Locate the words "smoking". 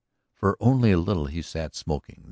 1.75-2.19